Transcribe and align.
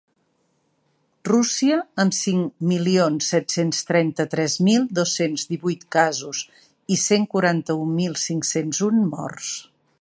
Rússia, 1.29 1.75
amb 2.03 2.15
cinc 2.19 2.63
milions 2.71 3.27
set-cents 3.35 3.83
trenta-tres 3.91 4.57
mil 4.69 4.89
dos-cents 5.01 5.45
divuit 5.53 5.87
casos 5.99 6.43
i 6.97 7.01
cent 7.07 7.31
quaranta-un 7.35 7.97
mil 8.03 8.21
cinc-cents 8.27 8.85
un 8.93 9.09
morts. 9.17 9.55